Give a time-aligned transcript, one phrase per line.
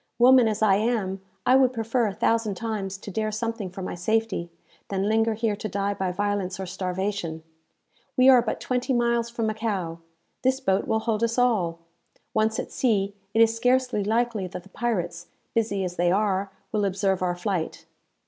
[0.17, 3.93] Woman as I am, I would prefer a thousand times to dare something for my
[3.93, 4.49] safety,
[4.87, 7.43] than linger here to die by violence or starvation!
[8.17, 9.99] We are but twenty miles from Macao.
[10.41, 11.81] This boat will hold us all.
[12.33, 16.83] Once at sea, it is scarcely likely that the pirates, busy as they are, will
[16.83, 17.85] observe our flight.